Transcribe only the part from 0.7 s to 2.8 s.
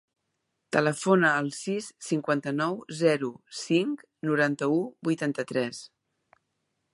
Telefona al sis, cinquanta-nou,